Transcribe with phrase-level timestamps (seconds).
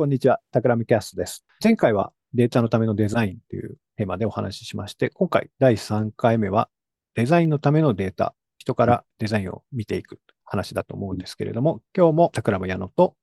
[0.00, 1.44] こんにちは、タクラムキャストです。
[1.62, 6.70] 前回はデータのためのデザインというテーマでお話ししまして、今回第3回目は
[7.14, 13.14] デザインのためのデータ、人からデザインを見ていく話だと思うんですけれども、今日もタクラム矢野と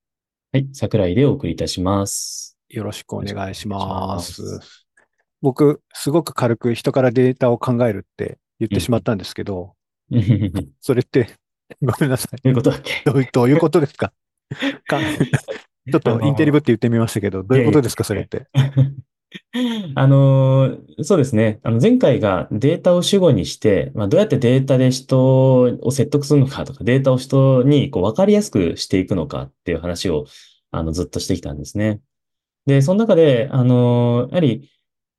[0.51, 2.59] はい、桜井でお送りいたします。
[2.69, 4.43] よろしくお願いします。
[5.41, 9.73] 僕、すごく軽く人からデータを考えるって言ってしまったんですけど、
[10.79, 11.31] それって、
[11.81, 12.39] ごめんなさい。
[12.43, 14.13] どういうどういうことですか
[14.85, 14.99] か？
[15.91, 18.47] ちょっとインテリブって言ってみましたけど、どういうことですか、それって？
[19.95, 21.59] あのーそうですね。
[21.63, 30.25] あの、前回がデータを主語にして、まあ、どうやってデータで人を説得するのかとか、データを人にこう分かりやすくしていくのかっていう話を、
[30.71, 31.99] あの、ずっとしてきたんですね。
[32.65, 34.69] で、その中で、あのーやはり、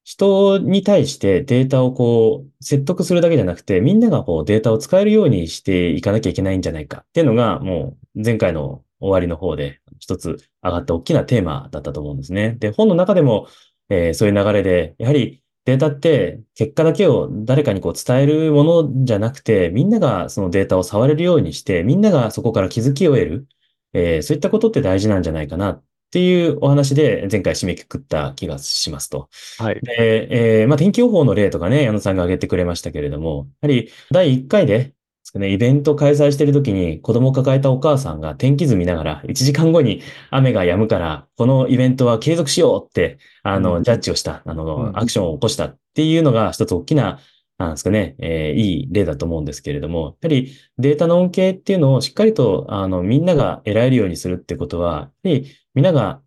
[0.05, 12.53] 人に対してデータをこう、説得するだけじゃなくて、みんながこうデータを使えるようにしていかなきゃいけないんじゃないかっていうのが、もう前回の終わりの方で一つ上がった大きなテーマだったと思うんですね。
[12.59, 13.49] で、本の中でも、
[13.91, 23.49] えーそういう流れで、やはりデータって結果だけを誰かにこう伝えるものじゃなくて、みんながそのデータを触れるようにして、みんながそこから気づきを得る、
[23.93, 29.29] えーそういったことって大事なんじゃないかなっていうお話で前回締めくくった気がしますと。
[29.59, 29.81] はい。
[29.83, 34.95] で、えーまあ、天気予報の例とかね、矢野さんが挙げてくれましたけれども、やはり第1回で、
[35.39, 47.19] ね、イベント開催しているときに子供を抱えたお母さんが天気図見ながら1時間後に雨が止むから、このイベントは継続しようって、あうんの、ジャッジをした、あうんの、アクションを起こしたっていうのが一つ大きな、
[47.59, 56.23] なんですかね、えーいい例だと思うんですけれども、やはりデータの恩恵っていうのをしっかりと、あの、みんなが得られるようにするってことは、やはりみんなが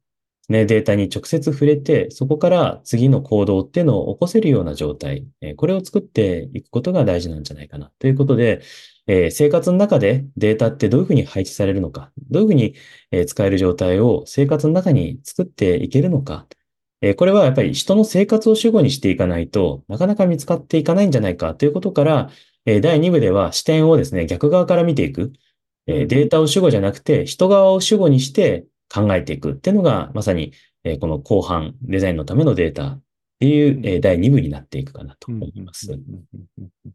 [0.49, 7.91] ね、データに直接触れて、そこから次の行動っていうのを起こせるような状態、えーこれを作っていくことが大事なんじゃないかな。
[7.99, 8.61] ということで、
[9.07, 12.75] えー生活の中でデータってどういうふうに配置されるのか、どういうふうに
[13.25, 16.48] 使える状態を生活の中に作っていけるのか、
[17.02, 22.30] えこれはやっぱり人の生活を主語にしていかないとなかなか見つかっていかないんじゃないかということから、
[22.65, 25.33] え第2部では視点をですね、逆側から見ていく。
[25.87, 30.53] えデータを主語じゃなくて人側を主語にして考えていくっていうのがまさに
[30.83, 33.02] えこの後半デザインのためのデータっ
[33.39, 35.92] ていう、え第2部になっていくかなと思います。
[35.92, 36.92] うんうんうん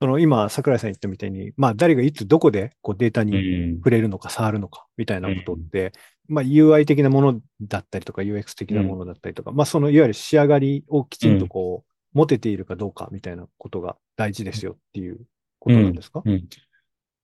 [0.00, 3.76] その今、桜井さん言ったみたいに、まあ誰がいつどこでこうデータうにん。
[3.78, 5.92] 触れるのか触るのかみたいなことって、
[6.28, 15.20] まあ UI 的なものだったりとか UX 的なものだったりとか、まあそのいわゆる仕上がりをきちんとこう、持てているかどうかみたいなことが大事ですよっていう
[15.58, 16.44] ことなんですか、うん。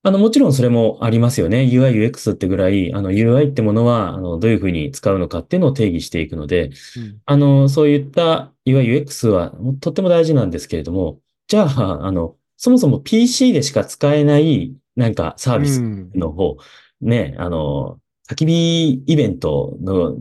[0.04, 1.62] あの、もちろんそれもありますよね。
[1.62, 7.20] UI、UX ってぐらい、あの、UI ってものは、あの、どういうふうに使うのかっていうのを定義していくので、うん。
[7.24, 16.12] あの、そういった UI、UX はとっても大事なんですけれども、じゃあ、あの、そもそも PC でしか使えない、なんかサービスうん。
[16.14, 16.58] の方、
[17.00, 17.98] ね、あの、
[18.30, 20.16] 焚き火イベントの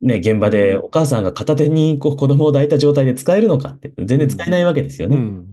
[0.00, 5.16] ね、現場でお母さんが片手にこう子供を抱いた状態で使えるのかって、全然使えないわけですよね。
[5.16, 5.46] うん。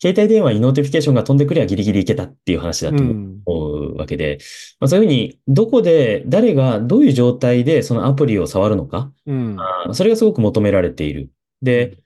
[0.00, 3.94] 携帯電話に notification が飛んでくりゃギリギリいけたっていう話だと思うん。
[3.94, 4.38] うわけで、
[4.80, 9.56] まあ、そういうふうに、どこで、誰がどういう状態でそのアプリを触るのか、うん。
[9.60, 11.30] あーそれがすごく求められている。
[11.62, 11.98] で、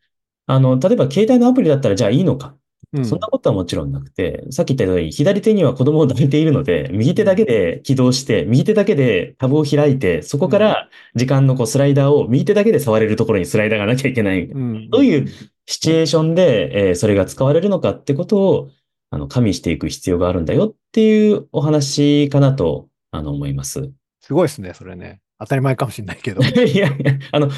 [0.44, 2.54] あの、例えば携帯のアプリだったらじゃあいいのか。
[2.92, 14.44] うんそんなことはもちろんなくて、さっき言ったように左手には子供を抱いているので、右手だけで起動して、右手だけでタブを開いて、そこから時間のこうスライダーを右手だけで触れるところにスライダーがなきゃいけない。
[14.44, 15.28] うんどういう
[15.66, 18.70] シチュエーションで、えーそれが使われるのかってことを、
[19.10, 23.90] あの、加味していく必要があるんだよっていうお話かなと、あの、思います。
[24.20, 25.20] すごいですね、それね。
[25.38, 26.42] 当たり前かもしれないけど。
[26.64, 27.50] いやいや、あの、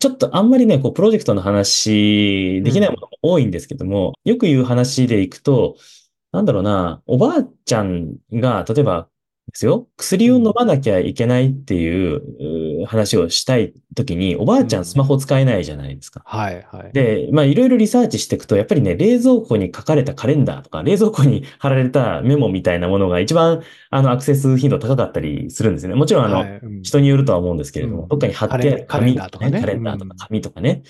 [0.00, 5.76] ちょっとあんまりね、こう、プロジェクトの話できないものも多いんですけども、よく言う話でいくと、
[6.32, 9.08] なんだろうな、おばあちゃんが、例えば
[9.58, 16.22] ですよ、薬を飲まなきゃいけないっていう話をしたいときに、おばあちゃうんんスマホ使えないじゃないですか。
[16.24, 16.92] はい、はい。
[16.92, 25.96] で、まあいろいろリサーチしていくと、やっぱりね、冷蔵庫に書かれたカレンダーとか、冷蔵庫に貼られたメモみたいなものが一番、あの、アクセス頻度高かったりするんですよね。
[25.96, 30.82] もちろん、あの、はいうん人によるとは思うんですけれども、うんどっかに貼ってあるカレンダーとかねカレンダーとかうん紙とかね。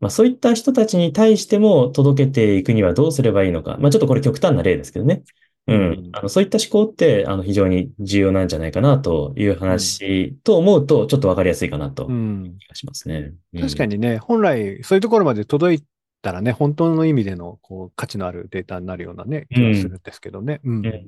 [0.00, 3.76] まあそういった人たちに対しても届けていくにはどうすればいいのか。
[3.80, 5.22] まあちょっとこれ極端な例ですけどね。
[5.68, 6.10] ううんん。
[6.12, 13.34] あの、そういった思考って、あの、非常に重要なんじゃないかなという話と思うと、ちょっとわかりやすいかなとうん気がしますね。
[13.52, 15.84] うん確かにね、本来、そういうところまで届い
[16.22, 20.60] たらね、本当の意味でのこう価値のあるデータになるようなね、気がするんですけどね。
[20.64, 20.86] うん。
[20.86, 21.04] うん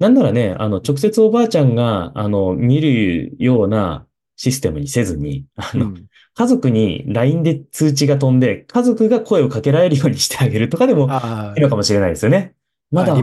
[0.00, 6.06] なんならね、あの、直接おばあちゃんが、あの、見るようなシステムにせずに、あの、うん
[6.36, 12.56] 家族に LINE で通知が飛んで、家族が声をかけられるようにしてあげるとかでもあいいのかもしれないですよね。
[12.90, 13.14] まだ、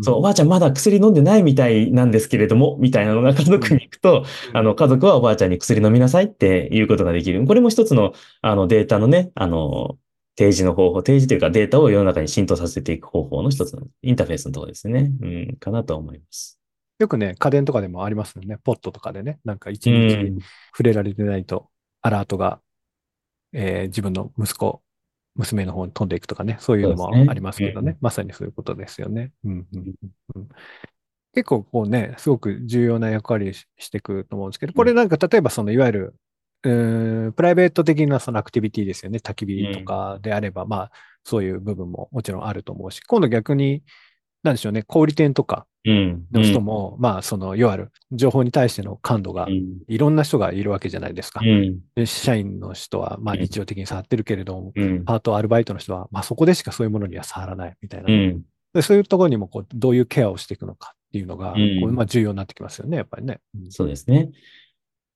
[0.00, 4.24] そう、おばあちゃんまだ薬飲んでないみたいなんですけれども、みたいなのが家族に行くと、
[4.54, 7.44] あの、家族はおばあちゃんに薬飲みなさいっていうことができる。
[7.46, 9.98] これも一つの、あの、データのね、あの、
[10.38, 15.10] 提示の方法、提示というかデータを世の中に浸透させていく方法の一つのインターフェースのところですね。
[15.20, 16.58] うん、かなと思います。
[17.00, 18.58] よくね、家電とかでもありますよね。
[18.62, 20.38] ポットとかでね、なんか一う日ん、
[20.70, 21.70] 触れられてないと、
[22.02, 22.60] アラートが、
[23.52, 24.82] えー自分の息子、
[25.38, 27.96] 娘の方に飛んでいくとかね、そういうのもありますけどね。
[28.00, 29.32] まさにそういうことですよね。
[29.44, 29.94] うんうんうん
[30.36, 30.48] うん
[31.34, 36.14] 結構こうね、すごく重要な役割ししていくと思うんですけど、これなんか例えばそのいわゆる、
[36.64, 39.18] うーんプライベート的なそのアクティビティですよね。
[39.22, 40.92] 焚き火とかであれば、まあ
[41.22, 43.84] そういう部分ももちろんあると思うし、今度逆に、
[44.42, 46.26] なんでしょうね、小売店とかうん。
[46.32, 49.78] の人も、まあそのいわゆる情報に対しての感度がうん。
[49.88, 51.40] いろんな人がいるわけじゃないですか。
[51.42, 51.80] うん。
[51.94, 55.04] で社員の人は、まあうん日常的に触ってるけれども、うん。
[55.04, 58.12] パート、アルバイトの人は、まあそこでしかそういうものには触らないみたいな。
[58.12, 58.42] うん。
[58.74, 63.40] でそういうところにもこう、どういうケアをしていくのかっていうのが、うんこうまあ重要になってきますよね、やっぱりね。
[63.54, 64.30] うんそうですね。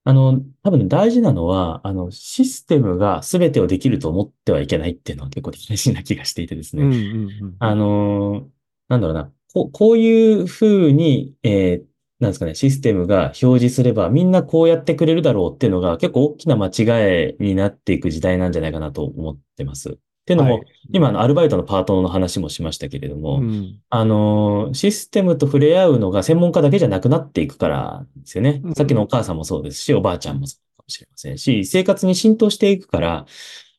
[0.04, 6.82] あの、多分大事なのは、あの、システムが全てをできると思ってはいけないっていうのは結構大事な気がしていてですね。
[6.82, 8.44] うんうんうんあのー
[8.92, 19.90] なんだろうな、こう、こういうふうに、えーなんですかね、システムが表示すればみんなこうやってくれるだろうっていうのが結構大きな間違いになっていく時代なんじゃないかなと思ってます。
[19.90, 19.94] っ
[20.24, 20.62] ていうのも、はい。
[20.92, 23.80] 今あのアルバイトのパートの話もしましたけれども、うん。
[23.90, 28.60] あのー、システムと触れ合うのが専門家だけじゃなくなっていくからですよね。
[28.62, 28.74] うん。
[28.74, 33.26] さっきのお母さんもそうですし、おばあちゃんもそうかもしれませんし、生活に浸透していくから、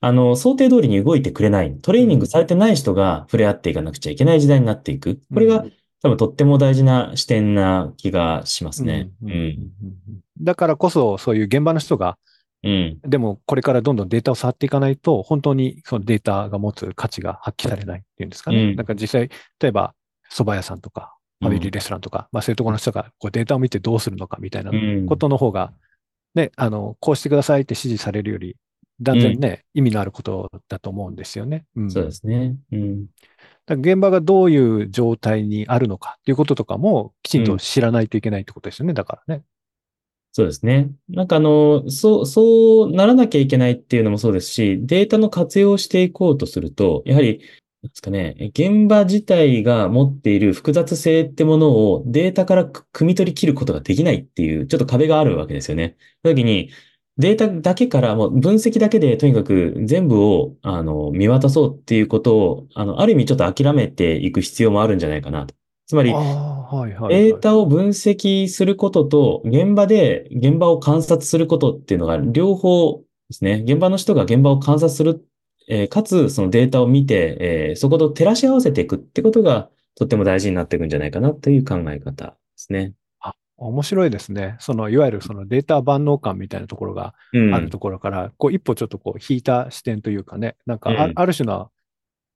[0.04, 5.22] あの、想定通りに動いてくれない、トレーニングされてない人が触れ合っていかなくちゃいけない時代になっていく。
[5.34, 5.64] これが
[6.02, 9.12] 多分とっても大事な視点な気がしますね。
[9.24, 9.48] ううんうんうんん。
[9.48, 12.18] うんだからこそ、そういう現場の人が、
[12.64, 13.00] うん。
[13.02, 18.62] でもこれからどんどんデータを触っていかないと、本当にそのデータが持つ価値が発揮されないっていうんですかね。
[18.62, 19.30] うんなんか実際、
[19.62, 19.94] 例えば
[20.30, 25.72] 蕎麦屋さんとか、ファミリーレストランとか、まあそういうところの人がこうデータを見てどうするのかみたいなうんことの方が、
[26.36, 28.58] ね、あの、こうしてくださいって指示されるより、
[29.04, 31.66] 断然ね、意味のあることだと思うんですよね。
[31.76, 32.56] うんそうですね。
[32.72, 33.06] うん。
[33.66, 38.94] だ現場がどういう状態にあるのかっていうこととかもきちんと知らないといけないってことですよね。
[38.94, 39.44] だからね。
[40.36, 40.90] そうですね。
[41.10, 47.42] なんかあの、そう、そうならなきゃいけないっていうのもそうですし、データの活用をしていこうとすると、やはり、
[47.84, 55.98] ですかね、現場自体が持っている複雑性ってものをデータからく汲み取り切ることができないっていう、ちょっと壁があるわけですよね。
[56.24, 56.72] その時に、
[57.18, 65.54] データだけから、もう分析だけでとにかく全部を、あの、見渡そうっていうことを、あの、ある意味ちょっと諦めていく必要もあるんじゃないかなと。
[65.86, 67.15] つまりはいはい、はい。
[67.15, 73.63] データを分析することと、現場で現場を観察することっていうのが両方ですね。
[73.68, 75.24] 現場の人が現場を観察する、
[75.69, 82.94] えーかつそのデータを見て、えーそこと照らし合わせていくってことがとっても大事になっていくんじゃないかなという考え方ですね。
[83.58, 84.56] 面白いですね。
[84.60, 87.54] その、いわゆるそのデータ万能感みたいなところがうん。
[87.54, 91.70] あるところから、こう一歩ちょっとこう引いた視点というかね、なんかあ,、うんある種の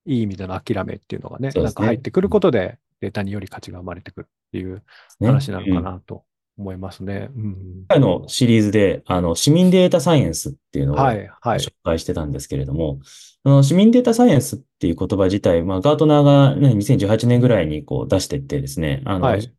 [0.07, 4.81] いい意味での諦めっていうのがね、ねなんか入ってくることでデータにより価値が生まれてくるっていう
[5.19, 6.23] ね話なのかうんなと
[6.57, 7.29] 思いますね。
[7.35, 7.43] うん
[7.89, 11.59] 今回のシリーズで、あの、市民データサイエンスっていうのをはい、はい。
[11.59, 12.99] 紹介してたんですけれども、
[13.43, 19.51] あの市民データサイエンスっていう言葉自体、まあ、ガートナーが、ね、2018年ぐらいにこう出してってですね、あの、はい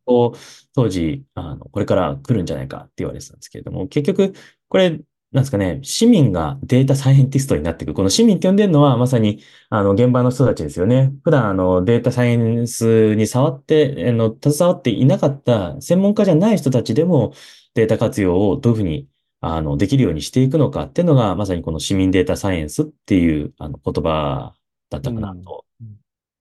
[0.75, 4.33] 当時、あの、これから来るんじゃないかって言われてたんですけれども、結局、
[4.69, 5.01] これ、
[5.33, 7.95] なんですかね、市民がデータサイエンティストになっていく。
[7.95, 11.13] この市民って呼んでるのは、まさに、あの、現場の人たちですよね。
[11.23, 17.35] 普段、あの、データサイエンスに触って、あの、携わっていなかった専門家じゃない人たちでも、
[17.75, 19.09] データ活用をどういうふうに
[19.41, 24.55] あの、できるようにしていくのかっていうのが、まさにこの市民データサイエンスっていうあの言葉
[24.91, 25.65] だったかなと。
[25.81, 25.89] うん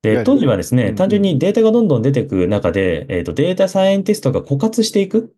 [0.04, 5.34] で、当時はですね、うん単純にデータがどんどん出てくる中で、えっと、データサイエンティストが枯渇していく、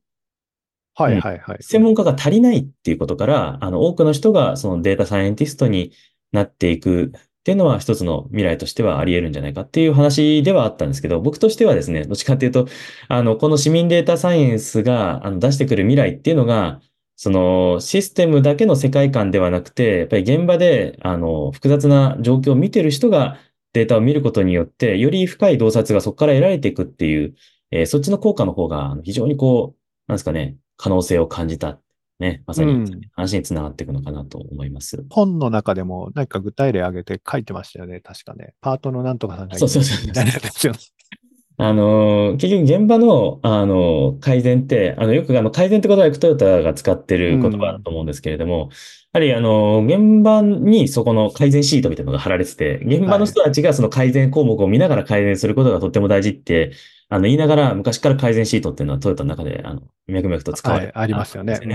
[1.03, 1.57] はい、はい、はい。
[1.61, 5.93] 専門家が足りないっていうことから、あの、多くの人がそのデータサイエンティストに
[6.31, 12.67] なっていくっていうのは一つの未来としてはあり得るんじゃないかっていう話ではあったんですけど、僕としてはですね、どっちかっていうと、
[13.07, 16.81] あの、この市民データサイエンスがあの出してくる未来っていうのが、
[17.15, 23.37] そのシステムだけの世界観ではなくて、やっぱり現場で、あの、複雑な状況を見てる人が
[23.73, 27.35] データを見ることによって、より深い洞察がそこから得られていくっていう、
[27.71, 31.79] えーそっちの効果の方が非常にこう、なんですかね、可能性を感じた。
[32.19, 35.05] ね、まさにうん話につながっていくのかなと思います。
[35.09, 38.55] 本の中でも何か具体例挙げて書いてましたよね、確かね。
[38.59, 40.73] パートのなんとかさんがそうそうそう。
[41.61, 48.69] あの、結局現場の、あの、改善って、あの、よくあの、改善ってことはトヨタが使ってる言葉だと思うんですけれども、
[49.11, 56.71] やはりあの、現場にそこの改善シートみたいなのが貼られてて、現場の人たちがその改善項目を見ながら改善することがとっても大事って、
[57.11, 61.53] あの、言いながら昔から改善シートっていうのはトヨタの中で、あの、脈々と使われて、はいありますよね。
[61.53, 61.67] です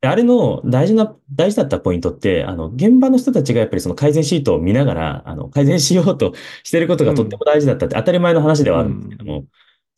[0.00, 6.32] であれの大事な、大事だったポイントって、あの、現場の人たちがやっぱりその改善シートを見ながら、あの、改善しようと
[6.64, 9.44] してることがとっても大事だったって当たり前の話ではあるんですけども、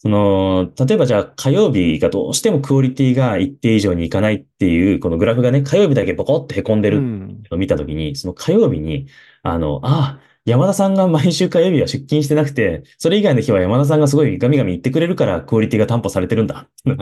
[0.05, 9.07] その、例えばじゃあ火曜日がどうしてもクオリティが一定以上にいかないっていう、このグラフがね、火曜日だけボコって凹んでるうんのを見たときに、その火曜日に、
[9.43, 16.69] あの、ああ、山田さんが毎週火曜日は出勤してなくて、それ以外の日は山田さんがすごいガミガミ言ってくれるからクオリティが担保されてるんだ。
[16.85, 16.95] 例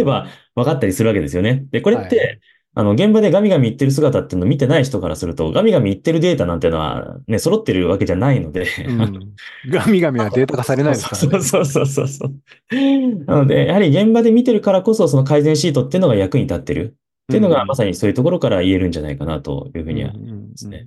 [0.00, 1.66] えば分かったりするわけですよね。
[1.70, 2.40] で、これって、はい。
[2.72, 9.34] あの、現場でガミガミ言ってる姿っていうのを見てない人からすると、ガミガミ言ってるデータなんていうのはね、揃ってるわけじゃないので、うん。
[9.68, 11.42] ガミガミはデータ化されないですからね。
[11.42, 12.08] そうそうそうそう。
[12.08, 13.24] そう。
[13.26, 16.96] なので、やはり現場で見てるからこそ、その改善シートっていうのが役に立ってる。
[17.24, 20.12] っていうのが、まさにそういうところから言えるんじゃないかなというふうには
[20.50, 20.86] うんうんすね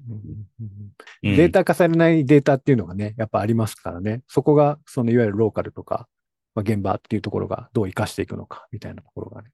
[1.21, 4.21] データ化されないデータっていうのがね、やっぱありますからね。
[4.27, 6.07] そこが、そのいわゆるローカルとか、
[6.55, 9.49] まあ、現場っていうところがどう活かしていくのか、みたいなところがね。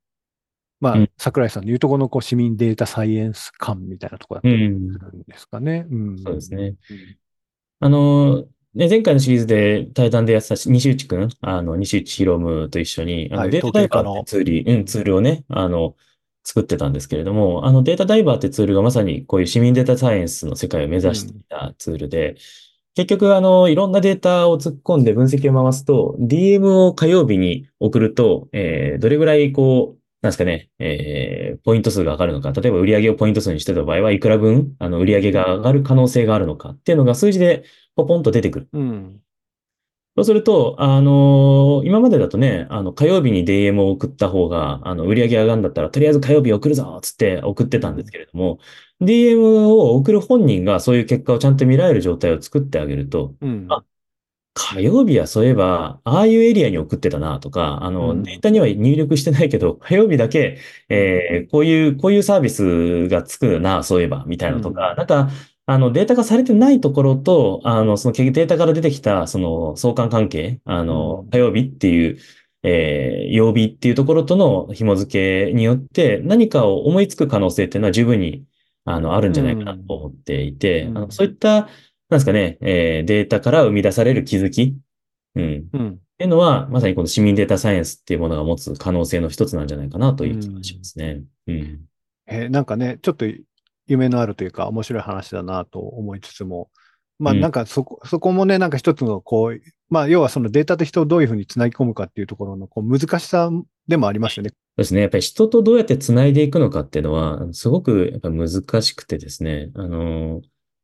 [0.79, 1.09] まあ、うん。
[1.17, 5.85] 桜井さんの言うところのこう市民データサイエンス感みたいなところだったりうんするんですかね。
[5.89, 6.19] うん。
[6.19, 6.75] そうですね。
[6.89, 7.17] うん。
[7.81, 15.95] あの、ね、前回のシリーズで対談でやってたし西内くん、あの、西内博夢と一緒に、あのはいデータダイバーってツール、うん、ツールをね、あの、
[16.43, 22.35] 作ってたんですけれども、あのデータダイバーってツールがまさにこういう市民データサイエンスの世界を目指していたツールで、
[22.95, 37.63] 結局、あの、いろんなデータを突っ込んで分析を回すと、DM を火曜日に送ると、えーどれぐらいこう、なんですかね、えーポイント数が上がるのか、例えば売上をポイント数にしてた場合は、いくら分、あの、売上が上がる可能性があるのかっていうのが数字で
[37.95, 38.69] ポポンと出てくる。
[38.73, 39.21] うん。
[40.19, 48.59] そうすると、あの今までだとね、あの、火曜日に DM を送った方が、あの、売上上がるんだったら、とりあえず火曜日送るぞつって送ってたんですけれども、
[48.99, 53.65] DM を送る本人がそういう結果をちゃんと見られる状態を作ってあげると、うん。
[53.69, 53.85] あ
[54.53, 60.59] 火曜日はそういえば、ああいうエリアに送ってたなとか、あうんの、データには入力してないけど、火曜日だけ、
[60.89, 65.29] えーこういう、こういうサービスがつくな、そういえば、みたいなのとか、うんなんか、
[65.71, 72.17] あの、データ化されてないところと、あの、そのデータから出てきた、その相関関係、あのうん、火曜日っていう、
[72.63, 78.45] えー曜日っていうところとの紐付けによって、何かを思いつく可能性っていうのは十分に、
[78.83, 81.69] あの、あるんじゃないかなと思っていて、うんあのそういった、なん
[82.09, 84.75] ですかね、えーデータから生み出される気づき、
[85.35, 85.57] うん。
[85.59, 85.99] っうん。
[86.17, 91.21] ていうのは、まさにこの市民データサイエンスっていうものが持つ可能性の一つなんじゃないかなという気がしますね。
[91.45, 91.79] うん。
[92.25, 93.25] えーなんかね、ちょっと
[93.89, 96.69] 夢のあるというか、面白い話だなと思いつつも、
[97.17, 103.51] まあうんなんかそこ、そこもね、なんか一つのこう、まあ要はそのデータと人をどういうふうにつなぎ込むかっていうところのこう難しさ
[103.87, 104.49] でもありますよね。
[104.49, 105.01] そうですね。
[105.01, 108.49] やっぱり人とどうやって繋いでいくのかっていうのは、すごくやっぱ難
[108.81, 109.71] しくてですね。
[109.75, 110.41] あの、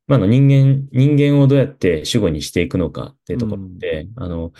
[0.07, 4.51] まあ、あの人間、人間をどうやって主語にしていくのかっていうところで、あの、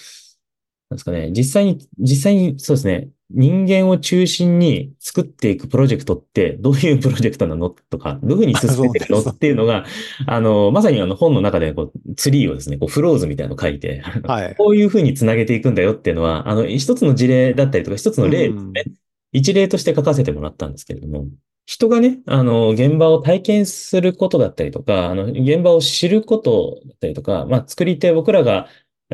[0.89, 7.71] なんですかね、実際に、実際にそうですね、人間を中心に作っていくプロジェクトってどういうプロジェクトなの？
[7.71, 9.19] とか、どういうふうに進めてるの？
[9.31, 9.85] っていうのが、
[10.27, 14.55] あの、まさにあの本の中でこう、ツリーをですね、こうフローズみたいなのを書いて、はい。
[14.55, 18.83] こういうふうにつなげていくんだよっていうのは、あの、一つの事例だったりとか、一つの例ですね。
[19.31, 21.25] 一例として書かせてもらったんですけれども、
[21.65, 28.67] 人がね、あの、現場を体験することだったりとか、あの、現場を知ることだったりとか、まあ、作り手、僕らが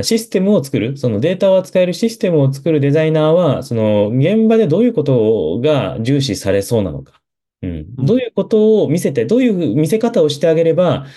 [0.04, 7.22] システムを作る、そのデータを扱えるシステムを作るデザイナーは、その、現場でどういうことが重視されそうなのか。
[7.62, 7.72] うん。
[7.98, 11.08] うんどういうことを見せて、どういう見せ方をしてあげれば、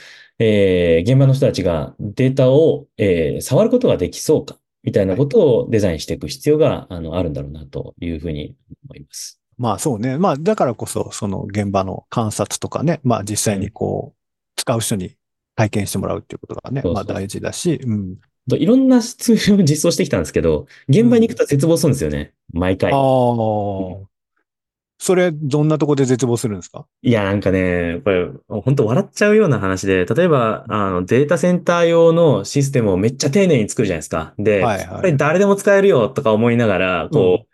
[0.41, 8.57] えー現場の人たちがデータを、えー触ることができそうか、みたいなことをデザインしていく必要が、あの、あるんだろうな、というふうに
[8.89, 9.41] 思います。
[9.57, 10.19] まあそうね。
[10.19, 14.19] まあだからこそ、その現場の観察とかね、まあ実際にこう、
[14.57, 15.17] 使う人に
[15.55, 18.17] 体験してもらうっていうことがね、そうそうまあ大事だし、うん。
[18.49, 22.33] といろんなツールを 実装してきたんですけど、現場に行くと絶望するんですよね。
[22.53, 22.97] 毎回あ。
[22.97, 23.01] あ。
[24.99, 26.87] それ、どんなとこで絶望するんですか？
[27.03, 34.35] いや、なんかね、これ、本当笑っちゃうような話で、例えば、あの、データセンター用のシステムをめっちゃ丁寧に作るじゃないですか。
[34.39, 37.47] で、はいはいこれ誰でも使えるよとか思いながら、こう、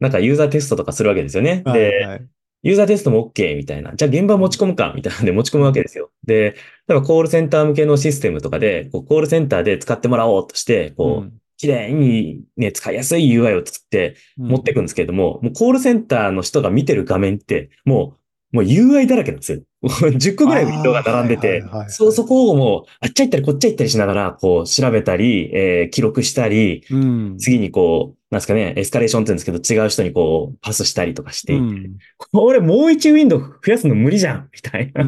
[0.00, 1.62] なんかユーザーテストとかするわけですよね。
[1.64, 2.26] で、はいはい
[2.62, 3.94] ユーザーテストも OK みたいな。
[3.94, 6.10] じゃあ現場持ち込むかみたいなんで持ち込むわけですよ。
[6.26, 6.56] で、
[6.90, 18.16] 例えばコールセンター向けのシステムとかで、こうコールセンターで使ってもらおうとして、こう、綺麗にね、使いやすい UI を作ってうん持っていくんですけれども、もうコールセンターの人が見てる画面って、も
[18.52, 19.60] もう UI だらけなんですよ。
[19.82, 27.38] 10個ぐらいウィンドウが並んでてそう、そこをもう、あっちゃ行ったりこっちゃ行ったりしながら、こう、調べたり、えー記録したり、うん。
[27.38, 31.98] 次にこう、なんですかね、エスカレーションって言うんですけど、違う人にこう、パスしたりとかして、うん
[32.32, 35.04] これもう一ウィンドウ増やすの無理じゃんみたいな。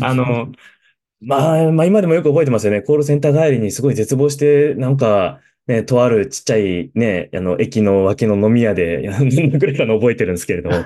[0.02, 0.48] あの、
[1.26, 2.82] まあ、まあ今でもよく覚えてますよね。
[2.82, 10.84] コールセンター帰りにすごい絶望して、なんか、ね、とあるちっちゃいね、あの、駅の脇の飲み屋で、飲んでくれたの覚えてるんですけれども、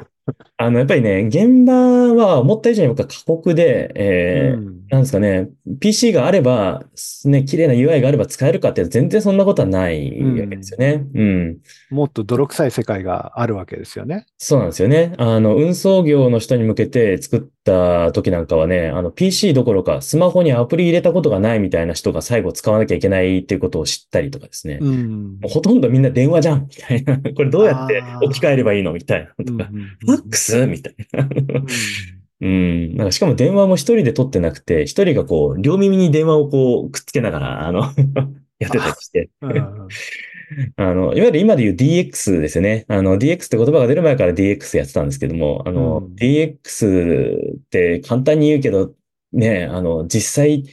[0.56, 1.74] あの、やっぱりね、現場
[2.14, 6.82] は思った以上に僕は過酷で、えーうんなんですかね、PC があれば、
[7.26, 11.04] ね、綺麗な UI があれば使えるかって全然そんなことはないわけですよね。
[11.14, 11.58] うん。
[11.90, 14.24] もっと泥臭い世界があるわけですよね。
[14.38, 15.12] そうなんですよね。
[15.18, 24.78] あの、運送業の人に向けて作った時なんかはね、あの、PC どころかスマホにアプリ入れたことがないみたいな人が最後使わなきゃいけないっていうことを知ったりとかですね。
[24.80, 27.18] うんほとんどみんな電話じゃんみたいな。
[27.36, 29.70] これどうやって置き換えればいいのみたいなとか。
[30.00, 31.28] ファックスみたいな。
[32.40, 32.96] うん。
[32.96, 37.82] なんかしかも電話も一人で取ってなくて、一人がこう、両耳に電話をこう、くっつけながら、あの、
[38.58, 39.28] やってたりして。
[40.76, 42.86] あの、いわゆる今で言う DX ですよね。
[42.88, 48.94] あの、DX って言葉が出る前から DX やってたんですけども、あの、うん DX って簡単に言うけど、
[49.32, 50.64] ね、あの、実際、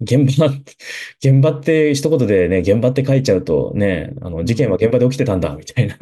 [0.00, 0.46] 現場、
[1.22, 5.96] 現場って一言でね、現場って書いちゃうとね、あの、事件は現場で起きてたんだ、みたいな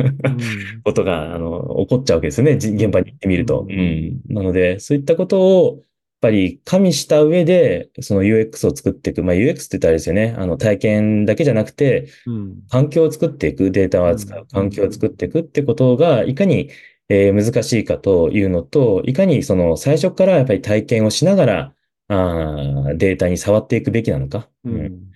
[0.85, 2.59] ことが、あの、起こっちゃうわけですよね。
[2.59, 3.67] じ現場に行ってみると。
[3.69, 4.21] ううんん。
[4.29, 9.23] なので、そういったことを、やっぱり加味した上で、その UX を作っていく。
[9.25, 10.35] まあ UX って言ったらあれですよね。
[10.39, 16.71] あの、体験だけじゃなくて、うん環境を作っていく、データを扱う環境を作っていくってことが、いかに、
[17.09, 21.75] えー難しいかというのと、いかにその最初からやっぱり体験をしながら、
[22.13, 24.49] あーデータに触っていくべきなのか？
[24.65, 24.87] ううん。
[24.87, 25.13] ん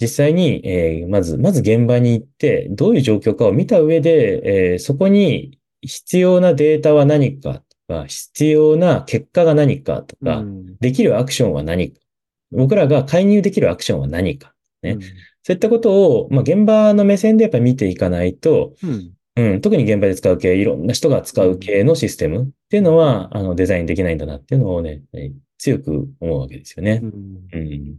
[0.00, 10.76] 実際に、えーまず、まず現場に行って、どういう状況かを見た上で、えーそこに必要なデータは何かとか、必要な結果が何かとか、うん。
[10.80, 12.00] できるアクションは何か。
[12.50, 14.54] 僕らが介入できるアクションは何か。
[14.82, 14.98] ね。
[15.44, 19.12] そういったことを、まあ、現場の目線でやっぱり見ていかないと、うん。
[19.34, 27.06] うん、特に現場で使う系、いろんな人が使う系のシステムっていうのは、あの、デザインできないんだなっていうのをね、えー強く思うわけですよねう。
[27.06, 27.96] んうん。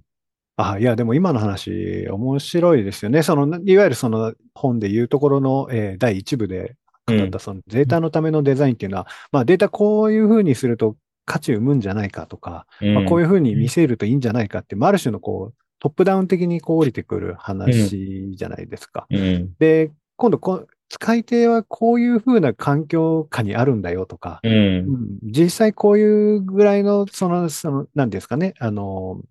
[0.57, 3.23] あ、いや、でも今の話、面白いですよね。
[3.23, 6.75] その、いわゆるその本で言うところの、えー第一部で
[7.07, 19.07] 語ったそのデータのためのデザインっていうのは、まあデータこういうふうにすると価値生むんじゃないかとか、まあ、こういうふうに見せるといいんじゃないかって、まあある種のこう、トップダウン的にこう降りてくる話じゃないですか。
[19.09, 19.53] うん。
[19.57, 24.53] で、今度こう、使い手はこういうふうな環境下にあるんだよとか、うん。
[24.53, 25.19] うん。
[25.23, 29.21] 実際こういうぐらいの、その、その、なんですかね、あの、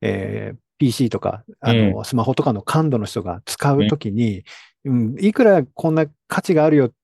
[0.00, 4.44] えー PC とか、あの、スマホとかの感度の人が使うときに、
[4.84, 6.94] うん、いくらこんな価値があるよって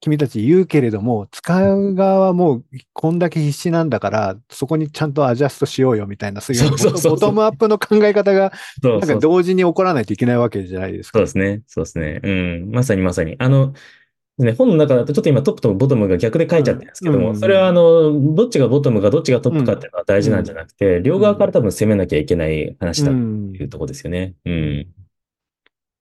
[0.00, 11.18] 君たち言うけれども、使う側はもうこんだけ必死なんだから、そこにちゃんとアジャストしようよみたいな、そういうボトムアップの考え方が、なんか同時に起こらないといけないわけじゃないですか。
[11.18, 11.62] そうですね。
[11.66, 12.20] そうですね。
[12.22, 12.70] うん。
[12.70, 13.34] まさにまさに。
[13.38, 13.74] あの、
[14.38, 24.34] ね、本の中だとちょっと今トップとボトムが逆で書いちゃってるんですけども、うんそれはあの、どっちがボトムかどっちがトップかっていうのは大事なんじゃなくて、両側から多分攻めなきゃいけない話だとうんいうところですよね。
[24.44, 24.86] うん。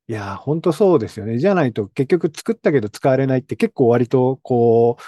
[0.09, 1.37] いやー、本当そうですよね。
[1.37, 5.03] じゃないと結局作ったけど使われないって結構割とこう、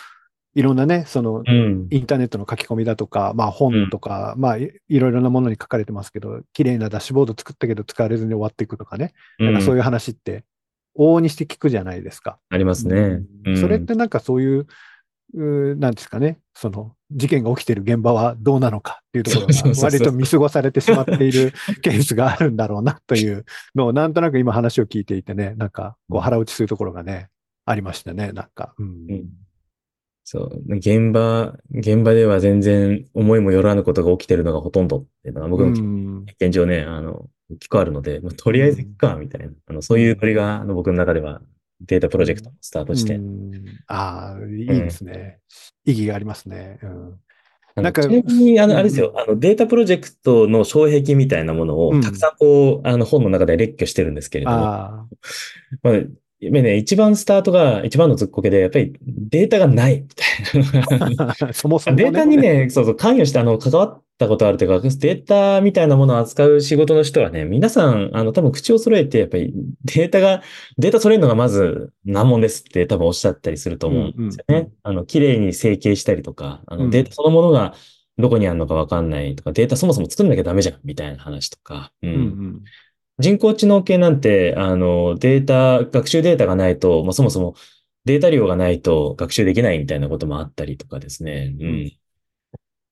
[0.56, 1.88] いろんなね、そのうん。
[1.90, 9.14] インターネットの書き込みだとか、まあ本とか、まあいいろいろなものに書かれてますけど、綺麗なダッシュボード作ったけど使われずに終わっていくとかね。
[9.38, 10.44] なんかそういう話って
[10.98, 12.40] 往々にして聞くじゃないですか。
[12.50, 13.22] ありますね。
[13.46, 14.68] うんそれってなんかそういう、
[15.78, 23.46] なんですかね、その事件が起きてる現場はどうなのかっていうところが割と見過ごされてしまっている ケースがあるんだろうなという
[23.76, 27.30] のをなんとなく今話を聞いていてね、なんかこう腹落ちするところがね、
[27.66, 28.74] ありましたね、なんか。
[28.78, 29.30] うんうん
[30.32, 30.76] そう。
[30.76, 39.52] 現場、現場では全然思いもよらぬことが起きてるのがほとんどっていうのは僕のうん経験上ね、あの、結構あるので、まあとりあえず行くか、みたいな。
[39.66, 41.42] あの、そういうノリが、あの、僕の中では
[41.82, 43.16] データプロジェクトのスタートして。
[43.16, 43.52] うん。
[43.88, 45.40] ああ、いいですね。
[45.86, 46.80] 意義がありますね。
[46.84, 47.20] うん。
[47.76, 48.80] なんかちなみに、あの、うん。
[48.80, 52.02] あれですよ、あの、データプロジェクトの障壁みたいなものを、うん。
[52.02, 55.06] たくさんこう、あの、本の中で列挙してるんですけれども、あ
[55.84, 55.94] まあ、
[56.40, 60.06] やっぱりね、一番スタートが、一番のずっこけで、やっぱりデータがない、
[60.54, 61.36] みたいな。
[61.38, 62.04] あ、 そもそも、ね。
[62.04, 70.42] データにね、そうそう、関与して、あの、関わったことあるというか、データみたいなものを扱う仕事の人はね、皆さん、あの、多分口を揃えて、やっぱりデータが、
[70.78, 74.56] データ揃えるのがまず難問ですって多分おっしゃったりすると思うんですよね。
[74.56, 77.76] うんうんあの、綺麗に整形したりとか、あの、うんデータそのものが
[78.18, 82.64] どこにあるのかわかんないとか、データそもそも作んなきゃダメじゃん、みたいな話とか、うんうんうん
[83.20, 87.56] 人工知能系なんて、あの、データ、学習データがないと、まあ、そもそも、
[88.06, 91.54] データ量がないと学習できないみたいなこともあったりとかですね。
[91.60, 91.92] うん。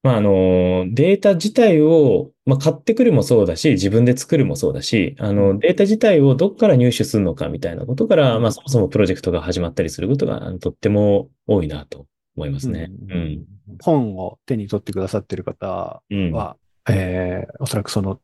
[0.03, 12.91] まあ、あの、データ自体を、まあ、買ってくるもそうだし、自分で作るもそうだし、あの、データ自体をどこから入手するのかみたいなことから、まあ、そもそもプロジェクトが始まったりすることが、とっても多いなと思いますね。
[13.07, 13.45] うんうん。
[13.81, 16.31] 本を手に取ってくださってる方うん。
[16.31, 16.57] は、
[16.89, 18.19] えーおそらくその、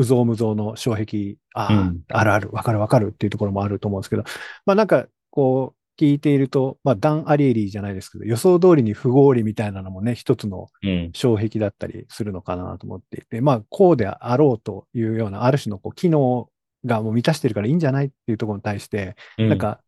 [0.00, 2.02] うぞうむぞうの障壁、ああ、うん。
[2.08, 4.24] あるある、わかるわかるっていうところもあると思うんですけど、
[4.66, 11.10] まあなんか、こう、聞いていると、まあ、ダン・アリエリーじゃないですけど、予想通りに不合理みたいなのもね、一つのうん。
[11.14, 16.48] 障壁だったりするのかなと思っていて、まあ、こうであろうというような、ある種のこう機能
[16.86, 19.48] がもう満たしてるからいいんじゃないっていうところに対して、うん。
[19.50, 19.80] なんか、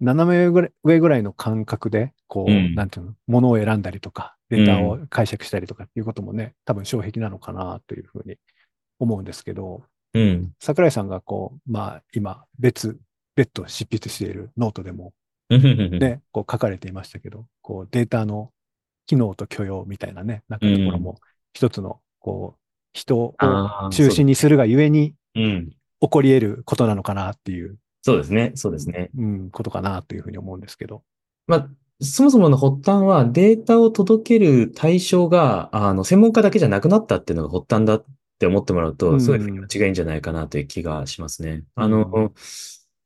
[0.00, 2.74] 斜め上ぐらい上ぐらいの感覚で、こう、うん。
[2.74, 8.36] なんていうの、ものを選んだりとか、データを解釈したりとかっていうこともね、多分障壁なのかなというふうに
[9.04, 9.82] 思うんですけど、
[10.14, 10.52] うん。
[10.60, 12.98] 桜井さんがこう、まあ、今、別、
[13.34, 15.12] 別途執筆しているノートでも、
[15.50, 15.98] うん。
[15.98, 18.50] ね、こう書かれていましたけど、こうデータの
[19.06, 21.18] 機能と許容みたいなね、なんかところも
[21.52, 22.60] 一つの、こう、
[22.92, 23.34] 人を
[23.90, 25.14] 中心にするがゆえに。
[26.02, 28.52] 起こり得ることなのかなっていう、そうですね。
[28.56, 29.10] そうですね。
[29.16, 31.02] うん、ことかなというふうに思うんですけど。
[31.46, 31.68] まあ、
[32.00, 38.04] そもそもの発端はデータを届ける対象が、あの、専門家だけじゃなくなったっていうのが発端だっ
[38.42, 41.62] て思ってもらううと、んすごい間違いんじゃないかなという気がしますね。
[41.76, 42.34] あうの、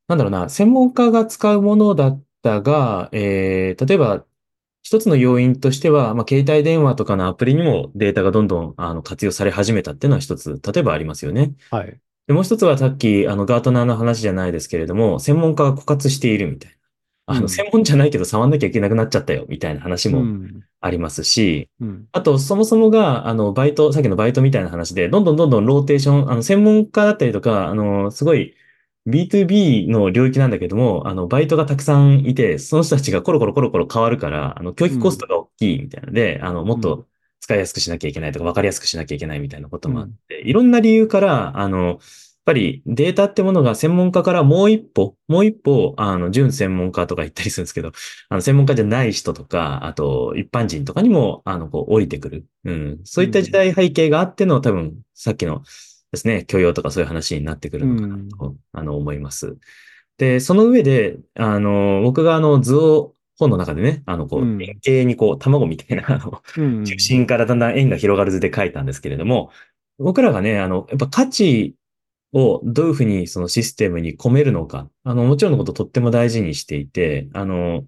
[0.08, 4.24] なんだろうな、専門家が使うものだったが、えー、例えば、
[4.82, 11.54] 一つの要因としては、まあ、携帯電話とかのアプリにもデータがどんどんあの活用され始めたっていうのは一つ、例えばありますよね。
[11.70, 11.98] はい。
[12.28, 16.75] で、もう一つはさっき、あの、ガートナーの話じゃないですけれども、専門家が枯渇しているみたいな。
[17.26, 20.62] あの、うん専門じゃないけど触んなきゃいけなくなっちゃったよ、みたいな話もうん。
[20.80, 22.06] ありますし、うん。
[22.12, 28.54] あと、そもそもが、あの、バイト、さっきのバイトみたいな話で、どんどんどんどんローテーション、あの、専門家だったりとか、あの、すごい、
[29.06, 37.06] B2B の領域なんだけども、あの、バイトがたくさんいて、その人たちがコロコロコロコロ変わるから、あの、教育コストが大きいみたいなので、あの、もっうと
[37.40, 42.00] 使いやすくしなきゃいけないとか、わかりやすくしなきゃいけないみたいなこともあって、いろんな理由から、あの、
[42.46, 47.90] ぱりデータってものが専門家からもう一歩、もう一歩、あの、準専門家とか言ったりするんですけど、
[48.28, 52.46] あの、専門家じゃない人とか、あと、一般人とかにも、あの、こう、降りてくる。
[52.64, 53.00] うん。
[53.02, 55.64] そういった時代背景があっての、多分、さっきの
[56.12, 59.56] ですね、許容とかそういう話になってくるのかなと、あの、思います。
[60.16, 66.84] で、その上で、あの、僕があの、図を、本の中でね、あの、こう、うん円形にこう、卵みたいな、あの、うん。
[66.84, 69.50] 中心からだんだん円が広がる図で書いたんですけれども、
[69.98, 71.74] 僕らがね、あの、やっぱ価値
[72.36, 77.84] をどういうふうにそのシステムに込めるのか、あの、もちろんのこととっても大事にしていて、あの、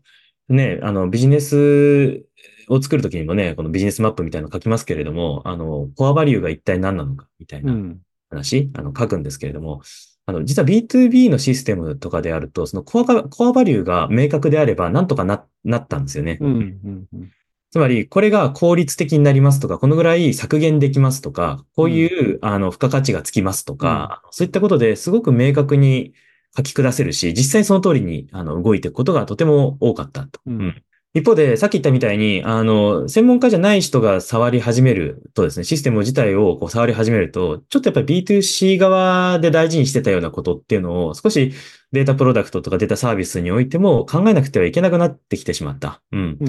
[0.49, 2.25] ね、あの、ビジネス
[2.71, 7.99] を作るときにもね、このビジネスマップみたいなの書きますけれども、あの、コアバリューが一体何なのか、みたいうなん
[8.31, 9.83] 話、あの、書くんですけれども、
[10.25, 16.39] あの、実は B2B のシステムとかであると、そのコアが、コアバリューが明確であれば、なんとかな、なったんですよね。
[16.41, 16.51] うん。
[16.51, 17.07] うん。
[17.13, 17.31] うん。
[17.71, 26.15] つまり、これが効率的になりますとか、このぐらい削減できますとか、こういう、あの、付加価値がつきますとか、そういったことですごく明確に
[26.57, 30.41] 書き下せるし、実際その通りに、あの、動いていくことがとても多かったと。
[30.47, 30.83] うん
[31.15, 41.55] 一方で、さっき言ったみたいに、あの、専門家じゃない人が触り始めるとですね、システム自体をこう触り始めると、ちょっとやっぱり B2C 側で大事にしてたようなことっていうのを、少し
[41.93, 46.03] データプロダクトとかデータサービスにおいても考えなくてはいけなくなってきてしまった。
[46.13, 46.37] うん。
[46.41, 46.49] うん。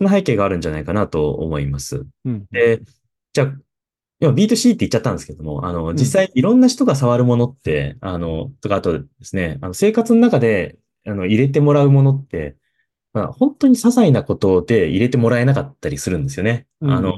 [0.00, 2.06] その背景があるんじゃないかなと思います。
[2.24, 2.46] うん。
[2.50, 2.80] で、
[3.34, 3.54] じゃあ、
[4.18, 12.56] 今 B2C って言っちゃったんですけども、あの、ん実際いろんな人が触るものって、あの、とか、あとですね、あの、生活の中で、あの、入れてもらうものって、
[13.12, 16.66] まあ、本当に些細なことで入れてもらえなかったりするんですよね。
[16.80, 17.14] うんあの、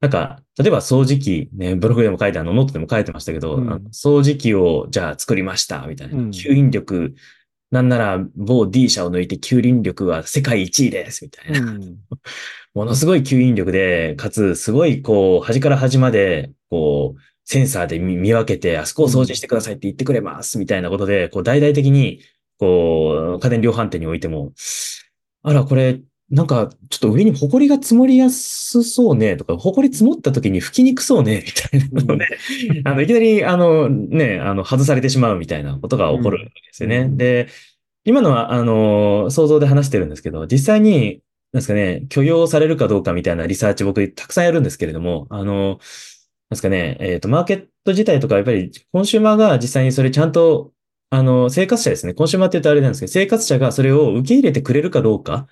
[0.00, 6.16] なんか、例えば掃除機、ね、ブログでも書いて、あの、ノートでも書いてましたけど、うん掃除機を、じゃあ作りました、みたいな。
[6.16, 7.14] うん吸引力、
[7.70, 11.60] なんなら某 D 社を抜いて吸引力は世界一位です、みたいな。
[11.60, 11.98] うん。
[12.74, 22.20] ものすごい吸引力で、かつ、すごい、こう、端から端まで、こう、センサーで見見分けて、あそこを掃除してくださいって言ってくれます、みたいなことで、こう、大々的に、
[22.58, 24.52] こう、家電量販店においても、
[25.42, 32.26] あら、これ、なんか、ちょっと上に埃が積もりやすそうね、とか、埃積もった時に拭きにくそうね、みたいなので、
[32.84, 36.98] あの、いきなり、あの、ね、あの、外されてしまうみたいなことが起こるわけですよね。
[36.98, 37.48] うんで、
[38.04, 45.78] 今のは、あの、想像で話してるんですけど、実際に、なんですかね、許容されるかどうかみたいなリサーチ僕たくさんやるんですけれども、あの、なん
[46.50, 50.72] ですかね、えっ、と、マーケット自体とか、やっぱりコンシューマーが実際にそれちゃんと、
[51.10, 52.14] あの、生活者ですね。
[52.14, 55.48] コンシューマーって言うとあれなんですけど、生活者がそれを受け入れてくれるかどうか、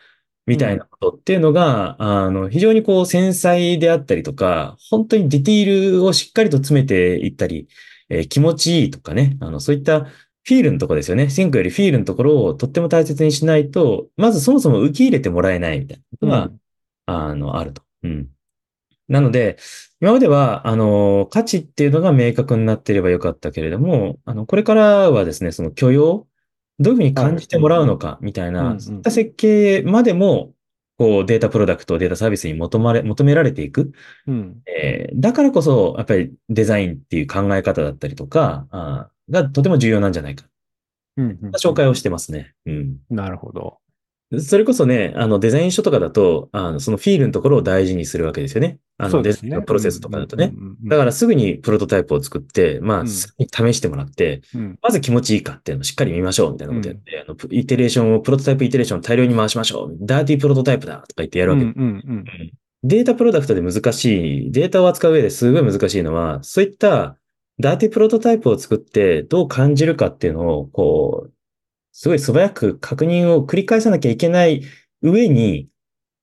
[0.46, 7.68] みたいなことっていうのが、あの、非常にこう繊細であったりとか、本当にディティールをしっかりと詰めていったり、
[8.10, 11.30] えー気持ちいいとかね、あの、そういったフィールのところですよね。
[11.30, 16.60] シンクよりフィールのところをとっても大切にしないと、まずそもそも受け入れてもらえないみたいなことが、うん
[17.06, 17.82] あの、あると。
[18.02, 18.28] うん。
[19.08, 19.58] なので、
[20.00, 26.26] 今までは、あの、価値っていうのが明確になっていればよかったけれども、あの、これからはですね、その許容、
[26.78, 30.52] どういうふうに感じてもらうのか、みたいな、そういった設計までも、
[30.96, 33.92] こう、データプロダクト、データサービスに求まれ、求められていく。
[34.26, 34.62] うん。
[34.66, 40.44] えーだからこそ、やっぱりデザインっていう考え方だったりとか、あーがとても重要なんじゃないか。
[41.16, 41.38] うん。
[41.42, 42.54] うん紹介をしてますね。
[42.66, 42.96] うん。
[43.10, 43.78] なるほど。
[44.40, 48.78] それこそね、あの、デザイン書とかだと、あの、そのフィールのところを大事にするわけですよね。
[48.98, 49.50] あの、そうですね。
[49.50, 50.52] デザインのプロセスとかだとね。
[50.54, 50.88] うんうんうんうん。
[50.88, 59.96] だからすぐにプロトタイプを作って、まあ、うんすぐに試してもらって、うんまず気持ちいいかっていうのをしっかり見ましょうみたいなことやって、あの、プイテレーションを、プロトタイプイテレーションを大量に回しましょう。
[60.00, 61.64] ダーティープロトタイプだとか言ってやるわけ。
[61.64, 62.24] うんうんうん
[62.86, 67.16] データプロダクトで難しい、データを扱う上ですごい難しいのは、そういった
[67.58, 71.32] ダーティープロトタイプを作ってどう感じるかっていうのを、こう、
[71.94, 74.62] すごい素早く確認を繰り返さなきゃいけない
[75.00, 75.68] 上に、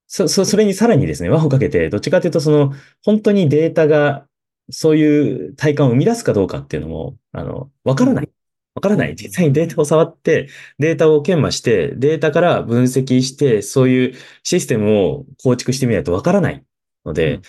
[0.06, 4.28] そ、そ、それにさらにですね、輪をかけて、どっちかというと、その、本当にデータが、
[4.70, 8.30] そういう体感を生み出すかどうかっていうのも、あの、わからない。
[8.76, 9.16] わからない。
[9.16, 16.66] 実際にデータを触って、データを研磨して、データから分析して、そういうシステムを構築してみないとわからない
[17.06, 17.40] ので、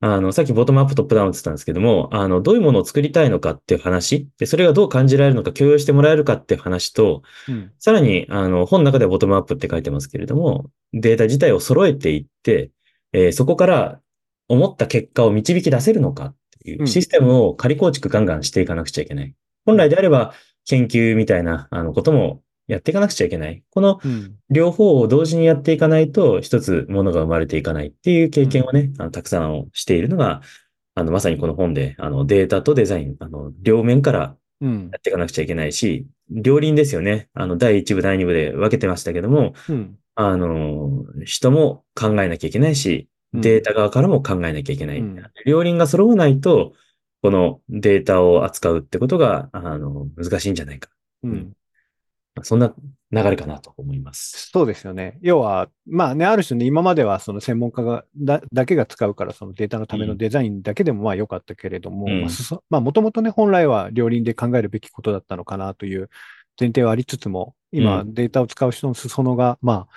[0.00, 12.70] あの、さっきボトムアップトップダウンって言ったんですけども、あの、どういうものを作りたいのかっていう話、で、それがどう感じられるのか、共有してもらえるかっていう話と、うんさらに、あの、本の中ではボトムアップって書いてますけれども、データ自体を揃えていって、
[13.12, 14.00] えーそこから
[14.48, 19.34] 思った結果を導き出せるのかっていううんシステムを仮構築ガンガンしていかなくちゃいけない。
[19.64, 20.34] 本来であれば、
[20.66, 23.62] 研究みたいな、あの、こともやっていかなくちゃいけない。
[23.70, 30.42] このうん両方を同時にやっていかないと、一つものが生まれていかないっていう経験をね、あのたくさんしているのが、
[30.94, 37.28] あの、まさにこの本で、あの、データとデザイン、あの、両面からうんやっていかなくちゃいけないし、両輪ですよね。
[37.34, 45.00] あの、第1部、第2部で分けてましたけども、うんあの、人も考えなきゃいけないし、うんデータ側からも考えなきゃいけない。
[45.00, 46.72] うん両輪が揃わないと、
[47.20, 50.88] このデータを扱うってことが、あの、難しいんじゃないか。
[51.22, 51.52] うん
[52.42, 52.74] そんな
[53.12, 54.50] 流れかなと思います。
[54.52, 55.18] そうですよね。
[55.22, 62.26] 要は、まあね、ある種ね、今まではその専門家がだだけが使うから、そのデータのためのデザインだけでもまあ良かったけれども、うん
[62.68, 66.10] まあもともとね、本来は両輪で考えるべきことだったのかなという
[66.58, 69.94] 前提はありつつも、今、うんデータを使う人の裾野が、まあ、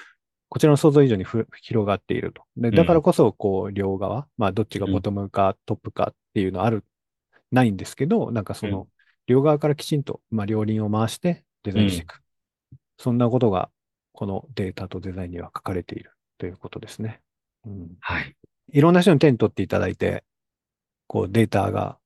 [0.50, 2.44] こちらの想像以上にふ広がっていると。
[2.58, 6.84] で、だからこそ、こう、両側、まあ、どっちがボトムかトップかっていうのはある、
[7.52, 8.88] ないんですけど、なんかその、
[9.28, 12.22] 両側からきちんと、まあ、両輪を回してデザインしていく。
[13.00, 13.70] そんなことが、
[14.12, 17.22] このデータとデザインには書かれているということですね。
[17.66, 18.36] うん、はい。
[18.74, 20.24] いろんな人に手に取っていただいて、
[21.08, 21.98] こうデータが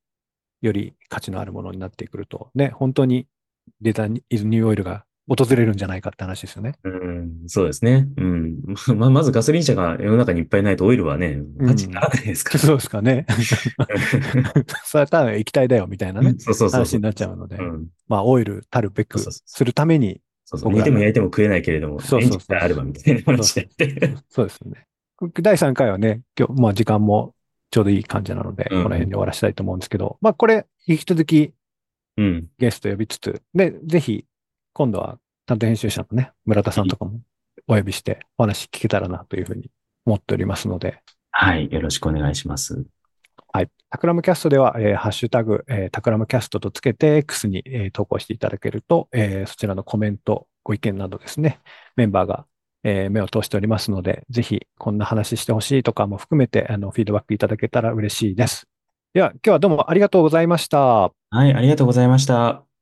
[0.61, 3.27] より価値のあるものになってくると、ね、本当に
[3.81, 6.75] データに、イズニューオイルが訪れるんじゃないかって話ですよね。
[6.83, 8.07] うん、そうですね。
[8.17, 8.59] うん。
[8.95, 12.59] ま、 まずガソリン車が世の中にいっぱいないとオイルはね、価値にならないですから。
[12.59, 13.25] そうですかね。
[14.85, 17.01] それはただ液体だよみたいなね、そうそうそう話に。
[17.01, 17.87] なっちゃうので、うん。
[18.07, 20.21] まあオイルたるべくそうそうそうするために、
[20.57, 20.73] そうそう。
[20.73, 23.67] 煮ても焼いても食えないけれども、そうそうそうあればみたいな話。
[24.29, 24.87] そうですね。
[25.41, 27.33] 第3回はね、今日、まあ時間も
[27.71, 31.53] ちょうどいい感じなので、うんこの辺で終わらせたいと思うんですけど、まあこれ、引き続き
[32.17, 32.47] うん。
[32.59, 34.25] ゲスト呼びつつ、で、ぜひ、
[34.73, 37.19] 今度は担当編集者のね、村田さんとかも
[37.67, 39.71] お呼びしてお話聞けたらなというふうに
[40.05, 40.99] 思っておりますので、
[41.31, 41.71] はい。
[41.71, 42.85] よろしくお願いします。
[43.55, 43.69] はい。
[43.91, 51.59] タクラムキャストでは、えーハッシュタグ、えータクラムキャストとつけて X に、えー投稿していただけると、えーそちらのコメント、ご意見などですね、
[51.95, 52.47] メンバーが、
[52.83, 58.67] えー目を通しておりますので、ぜひこんな話してほしいとかも含めて、あの、フィードバックいただけたら嬉しいです。
[59.13, 60.79] では、今日はどうもありがとうございました。
[60.79, 61.53] はい。
[61.53, 62.72] ありがとうございました。